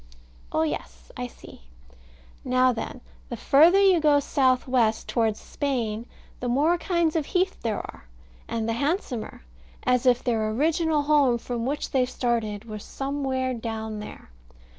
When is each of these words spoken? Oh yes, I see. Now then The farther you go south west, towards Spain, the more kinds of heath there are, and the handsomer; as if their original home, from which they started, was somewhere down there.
Oh 0.51 0.63
yes, 0.63 1.11
I 1.15 1.27
see. 1.27 1.61
Now 2.43 2.71
then 2.73 3.01
The 3.29 3.37
farther 3.37 3.79
you 3.79 3.99
go 3.99 4.19
south 4.19 4.67
west, 4.67 5.07
towards 5.07 5.39
Spain, 5.39 6.07
the 6.39 6.47
more 6.47 6.79
kinds 6.79 7.15
of 7.15 7.27
heath 7.27 7.61
there 7.61 7.77
are, 7.77 8.05
and 8.47 8.67
the 8.67 8.73
handsomer; 8.73 9.43
as 9.83 10.07
if 10.07 10.23
their 10.23 10.49
original 10.49 11.03
home, 11.03 11.37
from 11.37 11.67
which 11.67 11.91
they 11.91 12.07
started, 12.07 12.65
was 12.65 12.83
somewhere 12.83 13.53
down 13.53 13.99
there. 13.99 14.31